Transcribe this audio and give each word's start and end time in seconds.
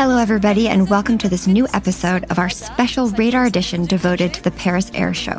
Hello, 0.00 0.16
everybody, 0.16 0.66
and 0.66 0.88
welcome 0.88 1.18
to 1.18 1.28
this 1.28 1.46
new 1.46 1.68
episode 1.74 2.24
of 2.30 2.38
our 2.38 2.48
special 2.48 3.10
radar 3.10 3.44
edition 3.44 3.84
devoted 3.84 4.32
to 4.32 4.42
the 4.42 4.50
Paris 4.50 4.90
Air 4.94 5.12
Show. 5.12 5.38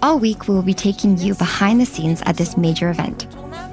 All 0.00 0.18
week, 0.18 0.48
we 0.48 0.54
will 0.54 0.62
be 0.62 0.72
taking 0.72 1.18
you 1.18 1.34
behind 1.34 1.78
the 1.78 1.84
scenes 1.84 2.22
at 2.22 2.38
this 2.38 2.56
major 2.56 2.88
event. 2.88 3.26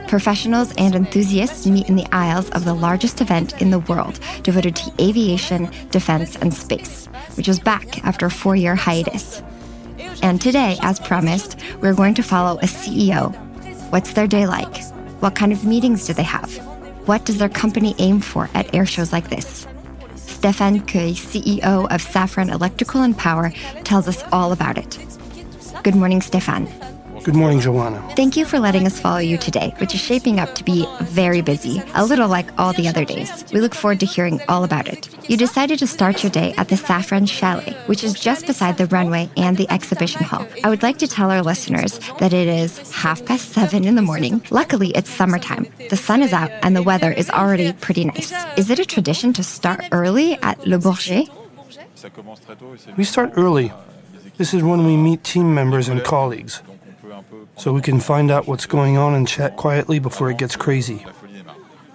Professionals 0.10 0.74
and 0.78 0.94
enthusiasts 0.94 1.66
meet 1.66 1.88
in 1.88 1.96
the 1.96 2.06
aisles 2.12 2.50
of 2.50 2.66
the 2.66 2.74
largest 2.74 3.22
event 3.22 3.62
in 3.62 3.70
the 3.70 3.80
world 3.80 4.20
devoted 4.44 4.76
to 4.76 4.92
aviation, 5.00 5.72
defense, 5.92 6.36
and 6.36 6.54
space, 6.54 7.06
which 7.38 7.48
is 7.48 7.62
back 7.62 8.04
after 8.04 8.26
a 8.26 8.30
four 8.30 8.58
year 8.58 8.76
hiatus. 8.76 9.42
And 10.22 10.42
today, 10.42 10.76
as 10.82 11.00
promised, 11.00 11.58
we're 11.80 11.96
going 11.96 12.16
to 12.16 12.24
follow 12.24 12.60
a 12.60 12.66
CEO. 12.66 13.34
What's 13.90 14.12
their 14.12 14.28
day 14.28 14.48
like? 14.48 14.84
What 15.22 15.36
kind 15.36 15.54
of 15.54 15.64
meetings 15.64 16.06
do 16.06 16.12
they 16.12 16.24
have? 16.24 16.54
What 17.08 17.24
does 17.24 17.38
their 17.38 17.48
company 17.48 17.96
aim 18.00 18.20
for 18.20 18.50
at 18.54 18.76
air 18.76 18.86
shows 18.86 19.14
like 19.14 19.30
this? 19.30 19.66
Stéphane 20.44 20.86
Cueille, 20.86 21.16
CEO 21.16 21.86
of 21.90 22.02
Safran 22.02 22.52
Electrical 22.52 23.02
and 23.02 23.18
Power, 23.18 23.54
tells 23.86 24.10
us 24.10 24.26
all 24.34 24.52
about 24.52 24.78
it. 24.78 25.00
Good 25.84 25.96
morning, 25.96 26.20
Stéphane. 26.20 26.83
Good 27.24 27.36
morning, 27.36 27.62
Joanna. 27.62 28.02
Thank 28.18 28.36
you 28.36 28.44
for 28.44 28.60
letting 28.60 28.86
us 28.86 29.00
follow 29.00 29.20
you 29.20 29.38
today, 29.38 29.74
which 29.78 29.96
is 29.96 30.02
shaping 30.02 30.42
up 30.42 30.56
to 30.56 30.64
be 30.66 30.86
very 31.04 31.40
busy, 31.40 31.82
a 31.96 32.04
little 32.04 32.28
like 32.28 32.50
all 32.60 32.74
the 32.74 32.90
other 32.90 33.06
days. 33.06 33.46
We 33.54 33.62
look 33.62 33.74
forward 33.74 34.02
to 34.02 34.06
hearing 34.06 34.42
all 34.50 34.66
about 34.66 34.90
it. 34.90 35.08
You 35.30 35.38
decided 35.38 35.80
to 35.80 35.88
start 35.88 36.22
your 36.22 36.32
day 36.32 36.54
at 36.58 36.68
the 36.68 36.76
Safran 36.76 37.30
Chalet, 37.30 37.78
which 37.86 38.04
is 38.04 38.14
just 38.14 38.46
beside 38.46 38.78
the 38.78 38.88
runway 38.88 39.30
and 39.38 39.56
the 39.56 39.72
exhibition 39.72 40.22
hall. 40.22 40.46
I 40.66 40.70
would 40.70 40.84
like 40.84 40.98
to 40.98 41.08
tell 41.08 41.32
our 41.32 41.42
listeners 41.42 41.98
that 42.20 42.34
it 42.34 42.50
is 42.50 42.92
half 42.92 43.24
past 43.24 43.54
seven 43.54 43.86
in 43.86 43.96
the 43.96 44.02
morning. 44.02 44.44
Luckily, 44.52 44.90
it's 44.90 45.10
summertime. 45.10 45.68
The 45.90 45.96
sun 45.96 46.24
is 46.24 46.34
out 46.34 46.52
and 46.62 46.76
the 46.76 46.84
weather 46.84 47.14
is 47.14 47.30
already 47.30 47.72
pretty 47.72 48.04
nice. 48.04 48.34
Is 48.58 48.70
it 48.70 48.80
a 48.80 48.86
tradition 48.86 49.32
to 49.34 49.44
start 49.44 49.80
early 49.94 50.34
at 50.42 50.68
Le 50.68 50.78
Bourget? 50.78 51.30
We 52.98 53.06
start 53.06 53.32
early. 53.38 53.72
This 54.36 54.54
is 54.54 54.62
when 54.62 54.86
we 54.86 54.98
meet 54.98 55.24
team 55.24 55.56
members 55.56 55.88
and 55.88 56.04
colleagues 56.04 56.62
so 57.58 57.74
we 57.74 57.82
can 57.82 58.00
find 58.00 58.32
out 58.32 58.48
what's 58.48 58.66
going 58.66 58.98
on 58.98 59.14
and 59.14 59.28
chat 59.28 59.58
quietly 59.58 60.00
before 60.00 60.30
it 60.30 60.38
gets 60.38 60.56
crazy. 60.56 61.06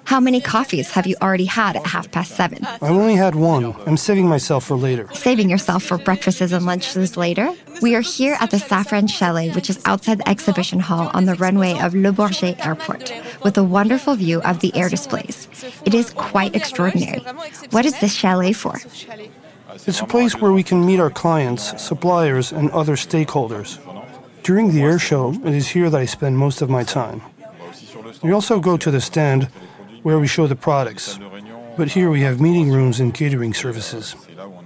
How 0.09 0.21
many 0.21 0.41
coffees 0.41 0.91
have 0.93 1.07
you 1.07 1.17
already 1.21 1.45
had 1.45 1.77
at 1.77 1.85
half 1.85 2.11
past 2.11 2.35
seven? 2.35 2.65
I've 2.65 2.83
only 2.83 3.15
had 3.15 3.35
one. 3.35 3.77
I'm 3.87 3.99
saving 3.99 4.27
myself 4.27 4.65
for 4.65 4.75
later. 4.75 5.07
Saving 5.13 5.51
yourself 5.51 5.83
for 5.83 5.99
breakfasts 5.99 6.41
and 6.41 6.65
lunches 6.65 7.19
later? 7.19 7.53
We 7.83 7.95
are 7.95 8.01
here 8.01 8.39
at 8.41 8.51
the 8.51 8.57
Safran 8.57 9.11
Chalet, 9.11 9.51
which 9.51 9.69
is 9.69 9.79
outside 9.85 10.21
the 10.21 10.29
exhibition 10.29 10.81
hall 10.81 11.11
on 11.13 11.27
the 11.27 11.35
runway 11.35 11.79
of 11.79 11.95
Le 11.95 12.11
Bourget 12.11 12.65
Airport, 12.65 13.13
with 13.45 13.59
a 13.59 13.63
wonderful 13.63 14.15
view 14.15 14.41
of 14.45 14.61
the 14.61 14.75
air 14.75 14.89
displays. 14.89 15.47
It 15.85 15.93
is 15.93 16.09
quite 16.15 16.57
extraordinary. 16.57 17.21
What 17.71 17.85
is 17.85 18.01
this 18.01 18.15
chalet 18.15 18.55
for? 18.55 18.77
It's 19.87 20.01
a 20.01 20.07
place 20.07 20.41
where 20.41 20.53
we 20.53 20.63
can 20.63 20.87
meet 20.87 21.01
our 21.01 21.11
clients, 21.11 21.83
suppliers, 21.83 22.51
and 22.51 22.71
other 22.71 22.97
stakeholders. 22.97 23.79
During 24.49 24.73
the 24.73 24.81
air 24.81 24.99
show, 24.99 25.35
it 25.45 25.53
is 25.53 25.69
here 25.69 25.91
that 25.91 26.01
I 26.01 26.07
spend 26.07 26.39
most 26.39 26.63
of 26.63 26.71
my 26.71 26.83
time. 26.83 27.21
We 28.23 28.33
also 28.33 28.61
go 28.61 28.79
to 28.79 28.91
the 28.91 28.99
stand 28.99 29.45
where 30.03 30.19
we 30.19 30.27
show 30.27 30.47
the 30.47 30.57
products, 30.57 31.19
but 31.77 31.89
here 31.89 32.09
we 32.09 32.23
have 32.23 32.41
meeting 32.41 32.71
rooms 32.71 32.99
and 32.99 33.13
catering 33.13 33.53
services. 33.53 34.17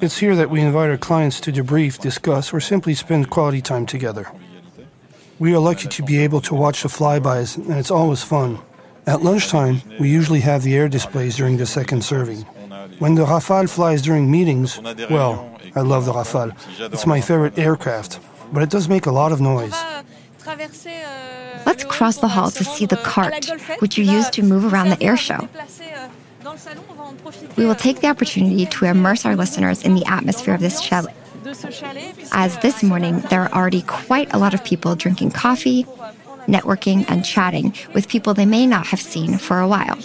It's 0.01 0.19
here 0.19 0.37
that 0.37 0.51
we 0.51 0.61
invite 0.61 0.89
our 0.89 0.97
clients 0.97 1.41
to 1.41 1.51
debrief, 1.51 1.99
discuss, 1.99 2.53
or 2.53 2.61
simply 2.61 2.95
spend 2.95 3.31
quality 3.31 3.61
time 3.61 3.85
together. 3.85 4.31
We 5.41 5.53
are 5.53 5.59
lucky 5.59 5.89
to 5.89 6.03
be 6.05 6.19
able 6.19 6.43
to 6.43 6.55
watch 6.55 6.85
the 6.85 6.89
flybys, 6.89 7.57
and 7.57 7.77
it's 7.77 7.91
always 7.91 8.23
fun. 8.23 8.61
At 9.09 9.25
lunchtime, 9.25 9.83
we 9.99 10.09
usually 10.09 10.43
have 10.43 10.63
the 10.63 10.77
air 10.77 10.89
displays 10.89 11.35
during 11.35 11.57
the 11.57 11.67
second 11.67 12.05
serving. 12.05 12.43
When 13.01 13.17
the 13.17 13.25
Rafale 13.25 13.69
flies 13.69 14.01
during 14.03 14.31
meetings, 14.31 14.81
well, 15.11 15.59
I 15.75 15.81
love 15.81 16.05
the 16.05 16.13
Rafale. 16.13 16.55
It's 16.93 17.05
my 17.05 17.21
favorite 17.21 17.59
aircraft 17.59 18.21
but 18.53 18.63
it 18.63 18.71
does 18.71 18.89
make 18.89 19.07
a 19.07 19.11
lot 19.11 19.33
of 19.33 19.41
noise. 19.41 19.75
Let's 21.65 21.85
cross 21.85 22.19
the 22.19 22.29
hall 22.29 22.51
to 22.51 22.65
see 22.65 22.87
the 22.87 22.97
cart, 22.97 23.47
which 23.79 23.97
you 23.97 24.05
use 24.05 24.29
to 24.31 24.43
move 24.43 24.73
around 24.73 24.91
the 24.91 25.03
air 25.03 25.17
show. 25.17 25.49
We 27.57 27.67
will 27.67 27.77
take 27.77 28.01
the 28.01 28.09
opportunity 28.09 28.67
to 28.67 28.85
immerse 28.87 29.25
our 29.25 29.37
listeners 29.37 29.85
in 29.85 29.95
the 29.95 30.05
atmosphere 30.07 30.55
of 30.55 30.61
this 30.61 30.81
chalet. 30.81 31.15
As 32.33 32.59
this 32.59 32.83
morning, 32.83 33.21
there 33.31 33.43
are 33.43 33.53
already 33.53 33.83
quite 33.83 34.33
a 34.35 34.39
lot 34.39 34.55
of 34.55 34.65
people 34.65 34.95
drinking 34.97 35.31
coffee, 35.31 35.85
networking, 36.47 37.05
and 37.09 37.25
chatting 37.25 37.75
with 37.95 38.09
people 38.09 38.35
they 38.35 38.47
may 38.47 38.67
not 38.67 38.87
have 38.89 39.01
seen 39.01 39.39
for 39.39 39.61
a 39.61 39.69
while. 39.69 39.99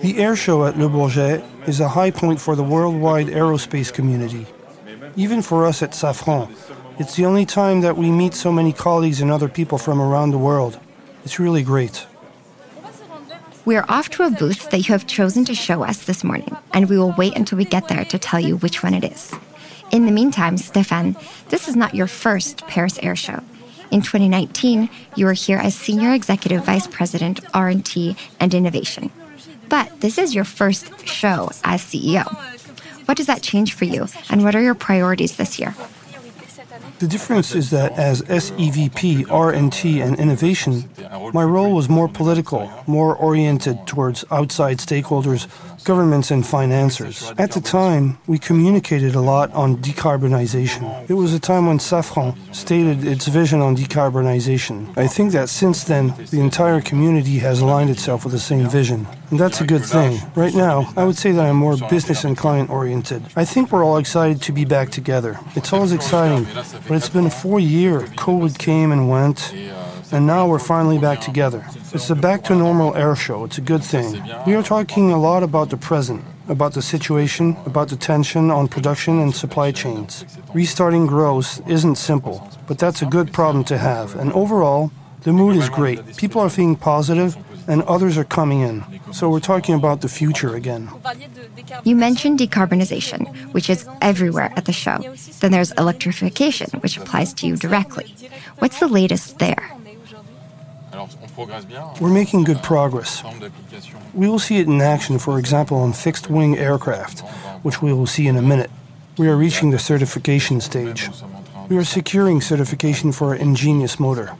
The 0.00 0.18
air 0.18 0.34
show 0.34 0.66
at 0.66 0.76
Le 0.76 0.88
Bourget 0.88 1.44
is 1.68 1.78
a 1.78 1.88
high 1.88 2.10
point 2.10 2.40
for 2.40 2.56
the 2.56 2.64
worldwide 2.64 3.28
aerospace 3.28 3.92
community 3.92 4.46
even 5.16 5.42
for 5.42 5.66
us 5.66 5.82
at 5.82 5.92
Safran. 5.92 6.50
It's 6.98 7.16
the 7.16 7.24
only 7.24 7.46
time 7.46 7.80
that 7.80 7.96
we 7.96 8.10
meet 8.10 8.34
so 8.34 8.52
many 8.52 8.72
colleagues 8.72 9.20
and 9.20 9.30
other 9.30 9.48
people 9.48 9.78
from 9.78 10.00
around 10.00 10.30
the 10.30 10.38
world. 10.38 10.78
It's 11.24 11.38
really 11.38 11.62
great. 11.62 12.06
We 13.64 13.76
are 13.76 13.84
off 13.88 14.08
to 14.10 14.24
a 14.24 14.30
booth 14.30 14.70
that 14.70 14.88
you 14.88 14.92
have 14.92 15.06
chosen 15.06 15.44
to 15.44 15.54
show 15.54 15.84
us 15.84 16.04
this 16.04 16.24
morning, 16.24 16.56
and 16.72 16.88
we 16.88 16.98
will 16.98 17.14
wait 17.16 17.36
until 17.36 17.58
we 17.58 17.64
get 17.64 17.88
there 17.88 18.04
to 18.04 18.18
tell 18.18 18.40
you 18.40 18.56
which 18.56 18.82
one 18.82 18.94
it 18.94 19.04
is. 19.04 19.32
In 19.92 20.06
the 20.06 20.12
meantime, 20.12 20.56
Stéphane, 20.56 21.14
this 21.48 21.68
is 21.68 21.76
not 21.76 21.94
your 21.94 22.08
first 22.08 22.66
Paris 22.66 22.98
Air 23.02 23.14
Show. 23.14 23.40
In 23.92 24.00
2019, 24.00 24.88
you 25.16 25.26
were 25.26 25.32
here 25.32 25.58
as 25.58 25.74
Senior 25.74 26.12
Executive 26.12 26.64
Vice 26.64 26.86
President 26.86 27.40
R&T 27.54 28.16
and 28.40 28.54
Innovation. 28.54 29.10
But 29.68 30.00
this 30.00 30.18
is 30.18 30.34
your 30.34 30.44
first 30.44 31.06
show 31.06 31.50
as 31.62 31.82
CEO. 31.82 32.26
What 33.12 33.18
does 33.18 33.26
that 33.26 33.42
change 33.42 33.74
for 33.74 33.84
you, 33.84 34.08
and 34.30 34.42
what 34.42 34.54
are 34.54 34.62
your 34.62 34.74
priorities 34.74 35.36
this 35.36 35.58
year? 35.58 35.74
The 36.98 37.08
difference 37.08 37.54
is 37.54 37.70
that 37.70 37.98
as 37.98 38.22
SEVP, 38.22 39.30
R&T, 39.30 40.00
and 40.00 40.18
innovation, 40.18 40.88
my 41.32 41.44
role 41.44 41.74
was 41.74 41.88
more 41.88 42.08
political, 42.08 42.70
more 42.86 43.16
oriented 43.16 43.86
towards 43.86 44.24
outside 44.30 44.78
stakeholders 44.78 45.48
governments 45.84 46.30
and 46.30 46.46
financiers. 46.46 47.32
At 47.38 47.52
the 47.52 47.60
time, 47.60 48.18
we 48.26 48.38
communicated 48.38 49.14
a 49.14 49.20
lot 49.20 49.52
on 49.52 49.78
decarbonization. 49.78 51.08
It 51.08 51.14
was 51.14 51.34
a 51.34 51.40
time 51.40 51.66
when 51.66 51.78
Safran 51.78 52.36
stated 52.54 53.04
its 53.04 53.26
vision 53.26 53.60
on 53.60 53.76
decarbonization. 53.76 54.96
I 54.96 55.06
think 55.06 55.32
that 55.32 55.48
since 55.48 55.84
then, 55.84 56.14
the 56.30 56.40
entire 56.40 56.80
community 56.80 57.38
has 57.38 57.60
aligned 57.60 57.90
itself 57.90 58.24
with 58.24 58.32
the 58.32 58.38
same 58.38 58.68
vision. 58.68 59.06
And 59.30 59.40
that's 59.40 59.60
a 59.60 59.66
good 59.66 59.84
thing. 59.84 60.20
Right 60.34 60.54
now, 60.54 60.92
I 60.96 61.04
would 61.04 61.16
say 61.16 61.32
that 61.32 61.44
I'm 61.44 61.56
more 61.56 61.76
business 61.76 62.24
and 62.24 62.36
client 62.36 62.70
oriented. 62.70 63.22
I 63.34 63.44
think 63.44 63.72
we're 63.72 63.84
all 63.84 63.96
excited 63.96 64.42
to 64.42 64.52
be 64.52 64.64
back 64.64 64.90
together. 64.90 65.38
It's 65.56 65.72
always 65.72 65.92
exciting, 65.92 66.46
but 66.88 66.92
it's 66.92 67.08
been 67.08 67.30
four 67.30 67.60
years. 67.60 68.08
COVID 68.10 68.58
came 68.58 68.92
and 68.92 69.08
went 69.08 69.52
and 70.12 70.26
now 70.26 70.46
we're 70.46 70.58
finally 70.58 70.98
back 70.98 71.20
together. 71.20 71.64
It's 71.92 72.10
a 72.10 72.14
back 72.14 72.44
to 72.44 72.54
normal 72.54 72.94
air 72.94 73.16
show. 73.16 73.44
It's 73.44 73.56
a 73.56 73.62
good 73.62 73.82
thing. 73.82 74.22
We 74.46 74.54
are 74.54 74.62
talking 74.62 75.10
a 75.10 75.18
lot 75.18 75.42
about 75.42 75.70
the 75.70 75.78
present, 75.78 76.22
about 76.48 76.74
the 76.74 76.82
situation, 76.82 77.56
about 77.64 77.88
the 77.88 77.96
tension 77.96 78.50
on 78.50 78.68
production 78.68 79.20
and 79.20 79.34
supply 79.34 79.72
chains. 79.72 80.24
Restarting 80.52 81.06
growth 81.06 81.62
isn't 81.66 81.96
simple, 81.96 82.46
but 82.66 82.78
that's 82.78 83.00
a 83.00 83.06
good 83.06 83.32
problem 83.32 83.64
to 83.64 83.78
have. 83.78 84.14
And 84.16 84.32
overall, 84.34 84.92
the 85.22 85.32
mood 85.32 85.56
is 85.56 85.70
great. 85.70 86.16
People 86.18 86.42
are 86.42 86.50
feeling 86.50 86.76
positive, 86.76 87.36
and 87.68 87.82
others 87.82 88.18
are 88.18 88.24
coming 88.24 88.60
in. 88.60 88.84
So 89.12 89.28
we're 89.28 89.40
talking 89.40 89.74
about 89.74 90.00
the 90.00 90.08
future 90.08 90.54
again. 90.54 90.90
You 91.84 91.96
mentioned 91.96 92.38
decarbonization, 92.38 93.52
which 93.52 93.68
is 93.70 93.86
everywhere 94.00 94.52
at 94.56 94.64
the 94.64 94.72
show. 94.72 94.98
Then 95.40 95.52
there's 95.52 95.72
electrification, 95.72 96.70
which 96.80 96.96
applies 96.96 97.32
to 97.34 97.46
you 97.46 97.56
directly. 97.56 98.14
What's 98.58 98.80
the 98.80 98.88
latest 98.88 99.38
there? 99.38 99.70
We're 102.00 102.12
making 102.12 102.44
good 102.44 102.62
progress. 102.62 103.22
We 104.12 104.28
will 104.28 104.38
see 104.38 104.58
it 104.58 104.66
in 104.66 104.80
action, 104.80 105.18
for 105.18 105.38
example, 105.38 105.78
on 105.78 105.92
fixed 105.92 106.28
wing 106.28 106.58
aircraft, 106.58 107.20
which 107.62 107.80
we 107.80 107.92
will 107.92 108.06
see 108.06 108.26
in 108.26 108.36
a 108.36 108.42
minute. 108.42 108.70
We 109.16 109.28
are 109.28 109.36
reaching 109.36 109.70
the 109.70 109.78
certification 109.78 110.60
stage. 110.60 111.08
We 111.68 111.76
are 111.78 111.84
securing 111.84 112.40
certification 112.40 113.12
for 113.12 113.28
our 113.28 113.36
ENGINeUS 113.38 113.98
motor. 113.98 114.36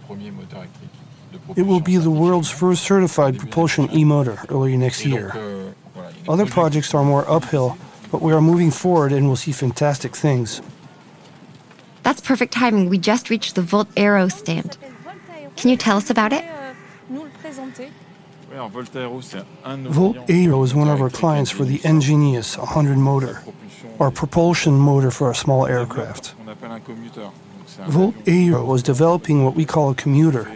It 1.56 1.62
will 1.62 1.80
be 1.80 1.96
the 1.96 2.10
world's 2.10 2.50
first 2.50 2.84
certified 2.84 3.38
propulsion 3.38 3.88
e 3.92 4.04
motor 4.04 4.38
early 4.48 4.76
next 4.76 5.04
year. 5.04 5.32
Other 6.28 6.46
projects 6.46 6.94
are 6.94 7.04
more 7.04 7.28
uphill, 7.28 7.76
but 8.10 8.22
we 8.22 8.32
are 8.32 8.40
moving 8.40 8.70
forward 8.70 9.12
and 9.12 9.28
will 9.28 9.36
see 9.36 9.52
fantastic 9.52 10.14
things. 10.14 10.62
That's 12.02 12.20
perfect 12.20 12.52
timing. 12.52 12.88
We 12.88 12.98
just 12.98 13.30
reached 13.30 13.54
the 13.54 13.62
VoltAero 13.62 14.30
stand. 14.30 14.76
Can 15.56 15.70
you 15.70 15.76
tell 15.76 15.96
us 15.96 16.10
about 16.10 16.32
it? 16.32 16.44
Volt 19.88 20.16
Aero 20.28 20.62
is 20.62 20.74
one 20.74 20.88
of 20.88 21.00
our 21.00 21.10
clients 21.10 21.50
for 21.50 21.64
the 21.64 21.78
ENGINeUS 21.78 22.58
100 22.58 22.98
motor, 22.98 23.42
our 23.98 24.10
propulsion 24.10 24.74
motor 24.74 25.10
for 25.10 25.30
a 25.30 25.34
small 25.34 25.66
aircraft. 25.66 26.34
Volt 27.86 28.14
Aero 28.26 28.64
was 28.64 28.82
developing 28.82 29.44
what 29.44 29.54
we 29.54 29.64
call 29.64 29.90
a 29.90 29.94
commuter, 29.94 30.50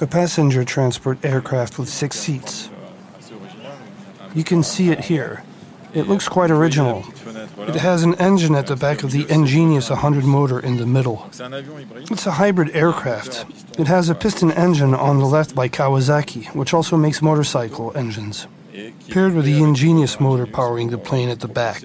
a 0.00 0.06
passenger 0.06 0.64
transport 0.64 1.24
aircraft 1.24 1.78
with 1.78 1.88
six 1.88 2.18
seats. 2.18 2.70
You 4.34 4.44
can 4.44 4.62
see 4.62 4.90
it 4.90 5.00
here. 5.00 5.44
It 5.92 6.08
looks 6.08 6.28
quite 6.28 6.50
original. 6.50 7.04
It 7.58 7.76
has 7.76 8.02
an 8.02 8.16
engine 8.16 8.56
at 8.56 8.66
the 8.66 8.74
back 8.74 9.04
of 9.04 9.12
the 9.12 9.24
ENGINeUS 9.26 9.90
100 9.90 10.24
motor 10.24 10.58
in 10.58 10.76
the 10.76 10.86
middle. 10.86 11.30
It's 11.30 12.26
a 12.26 12.32
hybrid 12.32 12.74
aircraft. 12.74 13.46
It 13.78 13.86
has 13.86 14.08
a 14.08 14.14
piston 14.14 14.50
engine 14.50 14.92
on 14.92 15.18
the 15.18 15.26
left 15.26 15.54
by 15.54 15.68
Kawasaki, 15.68 16.52
which 16.54 16.74
also 16.74 16.96
makes 16.96 17.22
motorcycle 17.22 17.96
engines, 17.96 18.48
paired 19.08 19.34
with 19.34 19.44
the 19.44 19.60
ENGINeUS 19.60 20.18
motor 20.20 20.46
powering 20.46 20.90
the 20.90 20.98
plane 20.98 21.28
at 21.28 21.38
the 21.38 21.48
back. 21.48 21.84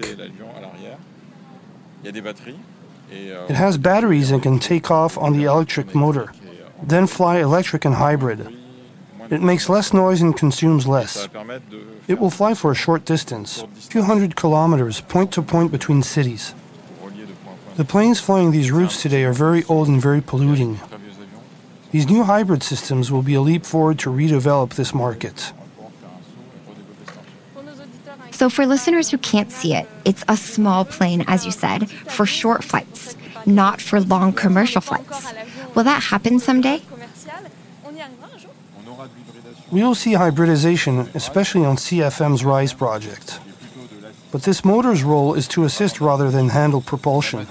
It 3.12 3.56
has 3.56 3.78
batteries 3.78 4.30
and 4.32 4.42
can 4.42 4.58
take 4.58 4.90
off 4.90 5.16
on 5.18 5.32
the 5.34 5.44
electric 5.44 5.94
motor, 5.94 6.32
then 6.82 7.06
fly 7.06 7.38
electric 7.38 7.84
and 7.84 7.94
hybrid. 7.94 8.56
It 9.30 9.42
makes 9.42 9.68
less 9.68 9.92
noise 9.92 10.20
and 10.20 10.36
consumes 10.36 10.86
less. 10.86 11.28
It 12.08 12.18
will 12.18 12.30
fly 12.30 12.54
for 12.54 12.72
a 12.72 12.74
short 12.74 13.04
distance, 13.04 13.62
a 13.62 13.66
few 13.66 14.02
hundred 14.02 14.34
kilometers, 14.34 15.00
point 15.00 15.32
to 15.32 15.42
point 15.42 15.70
between 15.70 16.02
cities. 16.02 16.54
The 17.76 17.84
planes 17.84 18.20
flying 18.20 18.50
these 18.50 18.72
routes 18.72 19.00
today 19.00 19.24
are 19.24 19.32
very 19.32 19.64
old 19.64 19.88
and 19.88 20.02
very 20.02 20.20
polluting. 20.20 20.80
These 21.92 22.08
new 22.08 22.24
hybrid 22.24 22.62
systems 22.62 23.10
will 23.10 23.22
be 23.22 23.34
a 23.34 23.40
leap 23.40 23.64
forward 23.64 23.98
to 24.00 24.10
redevelop 24.10 24.74
this 24.74 24.92
market. 24.92 25.52
So, 28.32 28.48
for 28.48 28.64
listeners 28.64 29.10
who 29.10 29.18
can't 29.18 29.52
see 29.52 29.74
it, 29.74 29.86
it's 30.04 30.24
a 30.26 30.36
small 30.36 30.84
plane, 30.84 31.24
as 31.26 31.44
you 31.44 31.52
said, 31.52 31.90
for 31.90 32.26
short 32.26 32.64
flights, 32.64 33.16
not 33.44 33.80
for 33.80 34.00
long 34.00 34.32
commercial 34.32 34.80
flights. 34.80 35.32
Will 35.74 35.84
that 35.84 36.02
happen 36.04 36.38
someday? 36.38 36.82
We 39.70 39.82
will 39.82 39.94
see 39.94 40.14
hybridization, 40.14 41.10
especially 41.14 41.64
on 41.64 41.76
CFM's 41.76 42.44
RISE 42.44 42.72
project. 42.72 43.38
But 44.32 44.42
this 44.42 44.64
motor's 44.64 45.02
role 45.02 45.34
is 45.34 45.48
to 45.48 45.64
assist 45.64 46.00
rather 46.00 46.30
than 46.30 46.50
handle 46.50 46.80
propulsion. 46.80 47.46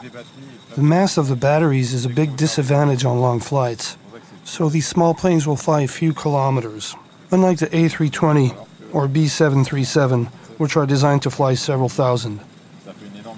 The 0.75 0.81
mass 0.81 1.18
of 1.18 1.27
the 1.27 1.36
batteries 1.36 1.94
is 1.94 2.06
a 2.06 2.10
big 2.10 2.38
disadvantage 2.38 3.06
on 3.06 3.19
long 3.19 3.39
flights, 3.39 3.98
so 4.44 4.69
these 4.69 4.88
small 4.88 5.13
planes 5.13 5.45
will 5.45 5.56
fly 5.56 5.81
a 5.81 5.88
few 5.88 6.13
kilometers, 6.13 6.95
unlike 7.31 7.60
the 7.60 7.68
A320 7.68 8.68
or 8.94 9.07
B737, 9.07 10.27
which 10.57 10.75
are 10.75 10.86
designed 10.86 11.22
to 11.24 11.30
fly 11.30 11.54
several 11.54 11.89
thousand. 11.89 12.39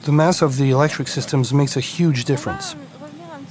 The 0.04 0.12
mass 0.12 0.42
of 0.42 0.58
the 0.58 0.72
electric 0.72 1.08
systems 1.08 1.54
makes 1.54 1.78
a 1.78 1.82
huge 1.82 2.26
difference. 2.26 2.76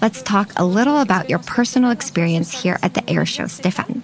Let's 0.01 0.23
talk 0.23 0.53
a 0.57 0.65
little 0.65 1.01
about 1.01 1.29
your 1.29 1.41
personal 1.41 1.91
experience 1.91 2.63
here 2.63 2.79
at 2.83 2.95
the 2.95 3.09
air 3.09 3.27
show, 3.27 3.45
Stéphane. 3.45 4.01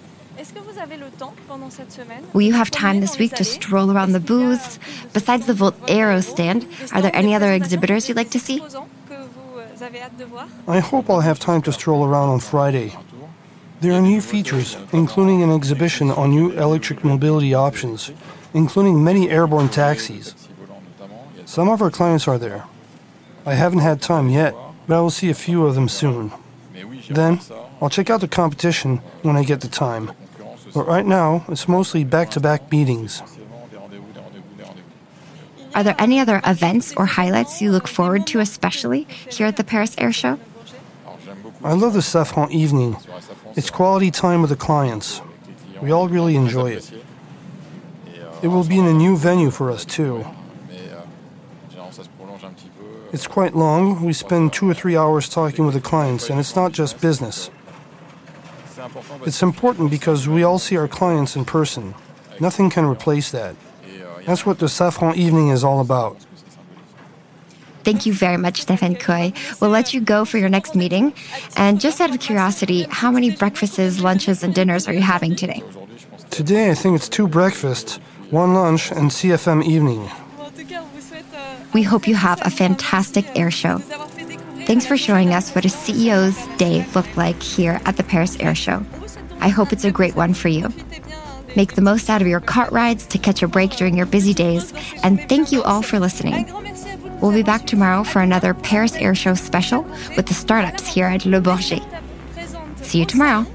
Will 2.33 2.41
you 2.43 2.53
have 2.53 2.69
time 2.69 2.99
this 2.99 3.17
week 3.17 3.33
to 3.33 3.43
stroll 3.43 3.91
around 3.91 4.11
the 4.11 4.19
booths? 4.19 4.77
Besides 5.13 5.47
the 5.47 5.55
Volt 5.55 5.75
Aero 5.87 6.21
stand, 6.21 6.67
are 6.93 7.01
there 7.01 7.15
any 7.15 7.33
other 7.33 7.51
exhibitors 7.51 8.07
you'd 8.07 8.17
like 8.17 8.29
to 8.29 8.39
see? 8.39 8.61
I 10.67 10.79
hope 10.79 11.09
I'll 11.09 11.21
have 11.21 11.39
time 11.39 11.63
to 11.63 11.71
stroll 11.71 12.05
around 12.05 12.29
on 12.29 12.39
Friday. 12.41 12.93
There 13.81 13.93
are 13.93 14.01
new 14.01 14.21
features, 14.21 14.77
including 14.93 15.41
an 15.41 15.51
exhibition 15.51 16.11
on 16.11 16.29
new 16.29 16.51
electric 16.51 17.03
mobility 17.03 17.55
options, 17.55 18.11
including 18.53 19.03
many 19.03 19.31
airborne 19.31 19.69
taxis. 19.69 20.35
Some 21.45 21.69
of 21.69 21.81
our 21.81 21.89
clients 21.89 22.27
are 22.27 22.37
there. 22.37 22.65
I 23.45 23.55
haven't 23.55 23.79
had 23.79 24.01
time 24.01 24.29
yet, 24.29 24.53
but 24.87 24.97
I 24.97 25.01
will 25.01 25.09
see 25.09 25.29
a 25.29 25.33
few 25.33 25.65
of 25.65 25.75
them 25.75 25.89
soon. 25.89 26.31
Then, 27.09 27.39
I'll 27.81 27.89
check 27.89 28.09
out 28.09 28.21
the 28.21 28.27
competition 28.27 28.97
when 29.21 29.35
I 29.35 29.43
get 29.43 29.61
the 29.61 29.67
time. 29.67 30.11
But 30.73 30.87
right 30.87 31.05
now, 31.05 31.45
it's 31.49 31.67
mostly 31.67 32.03
back 32.03 32.31
to 32.31 32.39
back 32.39 32.71
meetings. 32.71 33.21
Are 35.75 35.83
there 35.83 35.95
any 35.99 36.19
other 36.19 36.41
events 36.45 36.93
or 36.97 37.05
highlights 37.05 37.61
you 37.61 37.71
look 37.71 37.87
forward 37.87 38.25
to, 38.27 38.39
especially 38.39 39.07
here 39.29 39.47
at 39.47 39.57
the 39.57 39.63
Paris 39.63 39.95
Air 39.97 40.11
Show? 40.11 40.39
I 41.63 41.73
love 41.73 41.93
the 41.93 41.99
Safran 41.99 42.51
evening. 42.51 42.97
It's 43.55 43.69
quality 43.69 44.11
time 44.11 44.41
with 44.41 44.49
the 44.49 44.55
clients. 44.55 45.21
We 45.81 45.91
all 45.91 46.07
really 46.07 46.35
enjoy 46.35 46.71
it. 46.71 46.91
It 48.41 48.47
will 48.47 48.63
be 48.63 48.79
in 48.79 48.85
a 48.85 48.93
new 48.93 49.17
venue 49.17 49.51
for 49.51 49.71
us, 49.71 49.85
too. 49.85 50.25
It's 53.13 53.27
quite 53.27 53.55
long. 53.55 54.03
We 54.03 54.13
spend 54.13 54.53
two 54.53 54.69
or 54.69 54.73
three 54.73 54.97
hours 54.97 55.29
talking 55.29 55.65
with 55.65 55.75
the 55.75 55.81
clients, 55.81 56.29
and 56.29 56.39
it's 56.39 56.55
not 56.55 56.71
just 56.71 56.99
business. 56.99 57.49
It's 59.25 59.41
important 59.41 59.89
because 59.89 60.27
we 60.27 60.43
all 60.43 60.59
see 60.59 60.77
our 60.77 60.87
clients 60.87 61.35
in 61.35 61.45
person. 61.45 61.95
Nothing 62.39 62.69
can 62.69 62.85
replace 62.85 63.31
that. 63.31 63.55
That's 64.25 64.45
what 64.45 64.59
the 64.59 64.65
Safran 64.65 65.15
evening 65.15 65.49
is 65.49 65.63
all 65.63 65.79
about. 65.79 66.17
Thank 67.83 68.05
you 68.05 68.13
very 68.13 68.35
much, 68.35 68.65
Stéphane 68.65 68.99
Cueille. 68.99 69.33
We'll 69.61 69.69
let 69.69 69.93
you 69.93 70.01
go 70.01 70.25
for 70.25 70.37
your 70.37 70.49
next 70.49 70.75
meeting. 70.75 71.13
And 71.55 71.79
just 71.79 72.01
out 72.01 72.09
of 72.13 72.19
curiosity, 72.19 72.85
how 72.89 73.09
many 73.09 73.31
breakfasts, 73.31 74.01
lunches, 74.01 74.43
and 74.43 74.53
dinners 74.53 74.89
are 74.89 74.93
you 74.93 75.01
having 75.01 75.37
today? 75.37 75.63
Today, 76.29 76.69
I 76.69 76.73
think 76.73 76.97
it's 76.97 77.07
two 77.07 77.29
breakfasts, 77.29 77.95
one 78.29 78.53
lunch, 78.53 78.91
and 78.91 79.09
CFM 79.09 79.63
evening. 79.63 80.09
We 81.77 81.83
hope 81.83 82.07
you 82.07 82.15
have 82.15 82.41
a 82.43 82.49
fantastic 82.49 83.37
air 83.37 83.51
show. 83.51 83.77
Thanks 84.65 84.87
for 84.87 84.97
showing 84.97 85.35
us 85.35 85.53
what 85.53 85.63
a 85.63 85.67
CEO's 85.67 86.57
day 86.57 86.83
looked 86.95 87.15
like 87.15 87.39
here 87.43 87.79
at 87.85 87.97
the 87.97 88.03
Paris 88.03 88.35
Air 88.39 88.55
Show. 88.55 88.83
I 89.41 89.49
hope 89.49 89.71
it's 89.71 89.85
a 89.85 89.91
great 89.91 90.15
one 90.15 90.33
for 90.33 90.47
you. 90.47 90.73
Make 91.55 91.75
the 91.75 91.83
most 91.83 92.09
out 92.09 92.19
of 92.19 92.27
your 92.27 92.39
cart 92.39 92.71
rides 92.71 93.05
to 93.05 93.19
catch 93.19 93.43
a 93.43 93.47
break 93.47 93.75
during 93.75 93.95
your 93.95 94.07
busy 94.07 94.33
days, 94.33 94.73
and 95.03 95.29
thank 95.29 95.51
you 95.51 95.61
all 95.61 95.83
for 95.83 95.99
listening. 95.99 96.51
We'll 97.21 97.31
be 97.31 97.43
back 97.43 97.67
tomorrow 97.67 98.03
for 98.03 98.23
another 98.23 98.55
Paris 98.55 98.95
Air 98.95 99.13
Show 99.13 99.35
special 99.35 99.83
with 100.15 100.25
the 100.25 100.33
startups 100.33 100.87
here 100.87 101.05
at 101.05 101.27
Le 101.27 101.39
Bourget. 101.39 101.83
See 102.83 102.97
you 102.97 103.05
tomorrow. 103.05 103.45